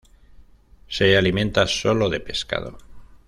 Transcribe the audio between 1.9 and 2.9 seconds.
de pescado.